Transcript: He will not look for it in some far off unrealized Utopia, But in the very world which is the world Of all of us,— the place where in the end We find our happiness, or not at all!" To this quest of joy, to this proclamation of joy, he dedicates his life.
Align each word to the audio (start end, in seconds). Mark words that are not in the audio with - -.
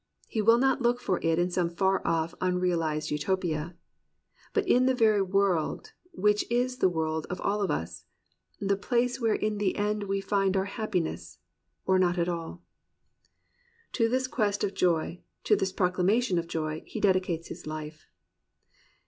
He 0.27 0.41
will 0.41 0.57
not 0.57 0.81
look 0.81 0.99
for 0.99 1.19
it 1.21 1.37
in 1.37 1.51
some 1.51 1.69
far 1.69 2.01
off 2.03 2.33
unrealized 2.41 3.11
Utopia, 3.11 3.75
But 4.51 4.67
in 4.67 4.87
the 4.87 4.95
very 4.95 5.21
world 5.21 5.91
which 6.11 6.43
is 6.49 6.79
the 6.79 6.89
world 6.89 7.27
Of 7.29 7.39
all 7.41 7.61
of 7.61 7.69
us,— 7.69 8.05
the 8.59 8.75
place 8.75 9.21
where 9.21 9.35
in 9.35 9.59
the 9.59 9.75
end 9.75 10.05
We 10.05 10.19
find 10.19 10.57
our 10.57 10.65
happiness, 10.65 11.37
or 11.85 11.99
not 11.99 12.17
at 12.17 12.27
all!" 12.27 12.63
To 13.93 14.09
this 14.09 14.25
quest 14.27 14.63
of 14.63 14.73
joy, 14.73 15.21
to 15.43 15.55
this 15.55 15.71
proclamation 15.71 16.39
of 16.39 16.47
joy, 16.47 16.81
he 16.87 16.99
dedicates 16.99 17.49
his 17.49 17.67
life. 17.67 18.07